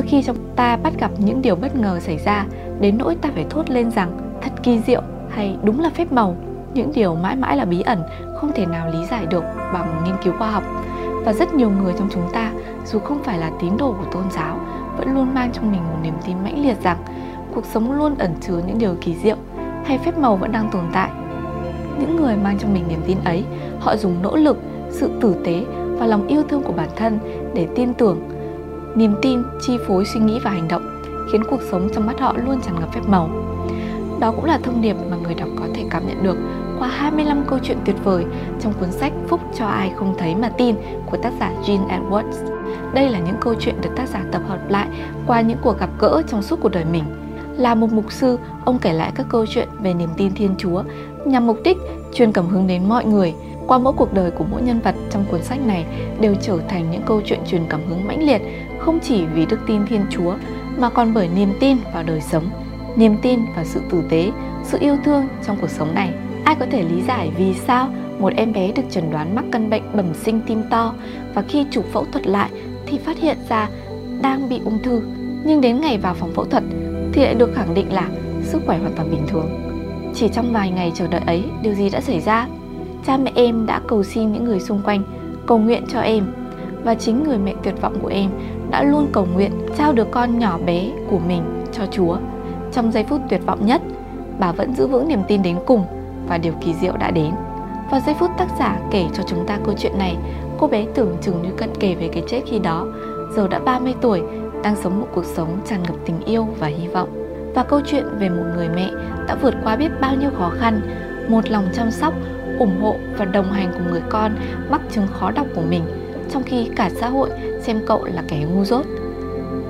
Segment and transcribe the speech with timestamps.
[0.00, 2.46] Đôi khi trong ta bắt gặp những điều bất ngờ xảy ra
[2.80, 6.36] đến nỗi ta phải thốt lên rằng thật kỳ diệu hay đúng là phép màu.
[6.74, 8.02] Những điều mãi mãi là bí ẩn,
[8.36, 10.62] không thể nào lý giải được bằng nghiên cứu khoa học.
[11.24, 12.52] Và rất nhiều người trong chúng ta,
[12.86, 14.60] dù không phải là tín đồ của tôn giáo,
[14.98, 16.98] vẫn luôn mang trong mình một niềm tin mãnh liệt rằng
[17.54, 19.36] cuộc sống luôn ẩn chứa những điều kỳ diệu
[19.84, 21.10] hay phép màu vẫn đang tồn tại.
[22.00, 23.44] Những người mang trong mình niềm tin ấy,
[23.80, 24.58] họ dùng nỗ lực,
[24.90, 25.64] sự tử tế
[25.98, 27.18] và lòng yêu thương của bản thân
[27.54, 28.18] để tin tưởng
[28.94, 31.02] niềm tin, chi phối suy nghĩ và hành động
[31.32, 33.30] khiến cuộc sống trong mắt họ luôn tràn ngập phép màu
[34.20, 36.36] đó cũng là thông điệp mà người đọc có thể cảm nhận được
[36.78, 38.24] qua 25 câu chuyện tuyệt vời
[38.60, 42.60] trong cuốn sách Phúc cho ai không thấy mà tin của tác giả Jean Edwards.
[42.94, 44.88] Đây là những câu chuyện được tác giả tập hợp lại
[45.26, 47.04] qua những cuộc gặp gỡ trong suốt cuộc đời mình.
[47.60, 50.82] Là một mục sư, ông kể lại các câu chuyện về niềm tin Thiên Chúa
[51.24, 51.76] nhằm mục đích
[52.14, 53.34] truyền cảm hứng đến mọi người–
[53.70, 55.84] qua mỗi cuộc đời của mỗi nhân vật trong cuốn sách này
[56.20, 58.42] đều trở thành những câu chuyện truyền cảm hứng mãnh liệt
[58.78, 60.34] không chỉ vì đức tin Thiên Chúa
[60.78, 62.50] mà còn bởi niềm tin vào đời sống,
[62.96, 64.32] niềm tin vào sự tử tế,
[64.64, 66.12] sự yêu thương trong cuộc sống này.
[66.44, 67.88] Ai có thể lý giải vì sao
[68.18, 70.94] một em bé được chẩn đoán mắc căn bệnh bẩm sinh tim to
[71.34, 72.50] và khi chụp phẫu thuật lại
[72.86, 73.68] thì phát hiện ra
[74.22, 75.02] đang bị ung thư,
[75.44, 76.64] nhưng đến ngày vào phòng phẫu thuật
[77.12, 78.08] thì lại được khẳng định là
[78.42, 79.48] sức khỏe hoàn toàn bình thường.
[80.14, 82.46] Chỉ trong vài ngày chờ đợi ấy, điều gì đã xảy ra?
[83.06, 85.02] cha mẹ em đã cầu xin những người xung quanh
[85.46, 86.24] cầu nguyện cho em
[86.84, 88.30] và chính người mẹ tuyệt vọng của em
[88.70, 92.16] đã luôn cầu nguyện trao đứa con nhỏ bé của mình cho Chúa.
[92.72, 93.82] Trong giây phút tuyệt vọng nhất,
[94.38, 95.84] bà vẫn giữ vững niềm tin đến cùng
[96.28, 97.30] và điều kỳ diệu đã đến.
[97.90, 100.16] Vào giây phút tác giả kể cho chúng ta câu chuyện này,
[100.58, 102.86] cô bé tưởng chừng như cận kề về cái chết khi đó,
[103.36, 104.22] giờ đã 30 tuổi,
[104.62, 107.08] đang sống một cuộc sống tràn ngập tình yêu và hy vọng.
[107.54, 108.90] Và câu chuyện về một người mẹ
[109.28, 110.80] đã vượt qua biết bao nhiêu khó khăn,
[111.28, 112.14] một lòng chăm sóc,
[112.58, 114.36] ủng hộ và đồng hành cùng người con
[114.70, 115.82] mắc chứng khó đọc của mình
[116.30, 118.86] trong khi cả xã hội xem cậu là kẻ ngu dốt.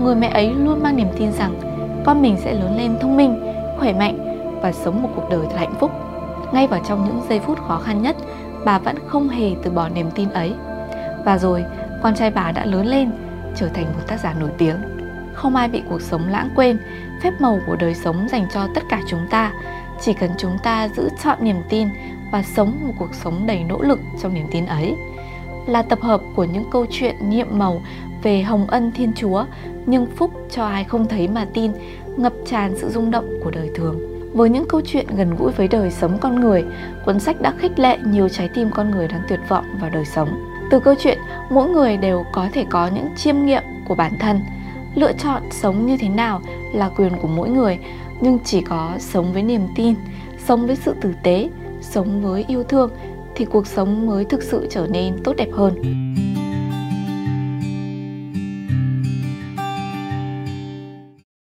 [0.00, 1.60] Người mẹ ấy luôn mang niềm tin rằng
[2.04, 3.42] con mình sẽ lớn lên thông minh
[3.78, 4.18] khỏe mạnh
[4.62, 5.90] và sống một cuộc đời thật hạnh phúc.
[6.52, 8.16] Ngay vào trong những giây phút khó khăn nhất
[8.64, 10.54] bà vẫn không hề từ bỏ niềm tin ấy.
[11.24, 11.64] Và rồi
[12.02, 13.10] con trai bà đã lớn lên
[13.56, 14.76] trở thành một tác giả nổi tiếng.
[15.34, 16.78] Không ai bị cuộc sống lãng quên,
[17.22, 19.52] phép màu của đời sống dành cho tất cả chúng ta.
[20.00, 21.88] Chỉ cần chúng ta giữ chọn niềm tin
[22.32, 24.96] và sống một cuộc sống đầy nỗ lực trong niềm tin ấy.
[25.66, 27.82] Là tập hợp của những câu chuyện nhiệm màu
[28.22, 29.44] về hồng ân thiên chúa,
[29.86, 31.72] nhưng phúc cho ai không thấy mà tin,
[32.16, 34.00] ngập tràn sự rung động của đời thường.
[34.32, 36.64] Với những câu chuyện gần gũi với đời sống con người,
[37.04, 40.04] cuốn sách đã khích lệ nhiều trái tim con người đang tuyệt vọng vào đời
[40.04, 41.18] sống từ câu chuyện,
[41.50, 44.40] mỗi người đều có thể có những chiêm nghiệm của bản thân.
[44.94, 46.40] Lựa chọn sống như thế nào
[46.72, 47.78] là quyền của mỗi người,
[48.20, 49.94] nhưng chỉ có sống với niềm tin,
[50.38, 51.48] sống với sự tử tế,
[51.80, 52.90] sống với yêu thương
[53.34, 55.74] thì cuộc sống mới thực sự trở nên tốt đẹp hơn.